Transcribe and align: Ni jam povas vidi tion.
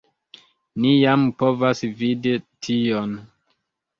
Ni 0.85 0.93
jam 1.01 1.25
povas 1.43 1.83
vidi 1.99 2.33
tion. 2.69 3.13